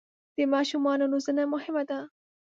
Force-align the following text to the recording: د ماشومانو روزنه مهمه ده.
د 0.35 0.37
ماشومانو 0.53 1.03
روزنه 1.13 1.43
مهمه 1.53 1.83
ده. 1.89 1.99